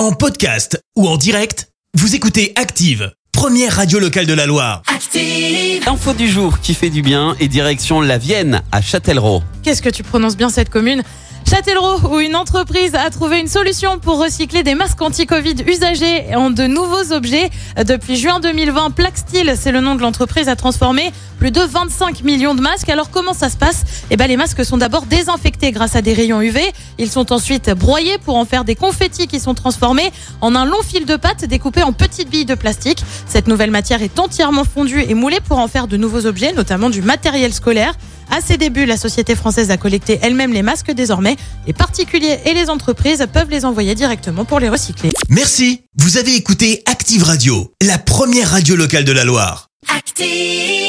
[0.00, 4.80] En podcast ou en direct, vous écoutez Active, première radio locale de la Loire.
[4.86, 5.86] Active.
[5.86, 9.42] Info du jour qui fait du bien et direction la Vienne à Châtellerault.
[9.62, 11.02] Qu'est-ce que tu prononces bien cette commune?
[11.50, 16.50] Châtellerault, où une entreprise a trouvé une solution pour recycler des masques anti-Covid usagés en
[16.50, 17.50] de nouveaux objets.
[17.84, 22.54] Depuis juin 2020, Plaxtil, c'est le nom de l'entreprise, a transformé plus de 25 millions
[22.54, 22.88] de masques.
[22.88, 23.82] Alors comment ça se passe?
[24.10, 26.60] Eh ben, les masques sont d'abord désinfectés grâce à des rayons UV.
[26.98, 30.82] Ils sont ensuite broyés pour en faire des confettis qui sont transformés en un long
[30.82, 33.02] fil de pâte découpé en petites billes de plastique.
[33.26, 36.90] Cette nouvelle matière est entièrement fondue et moulée pour en faire de nouveaux objets, notamment
[36.90, 37.94] du matériel scolaire.
[38.30, 41.36] À ses débuts, la société française a collecté elle-même les masques désormais.
[41.66, 45.10] Les particuliers et les entreprises peuvent les envoyer directement pour les recycler.
[45.28, 49.68] Merci, vous avez écouté Active Radio, la première radio locale de la Loire.
[49.88, 50.79] Active.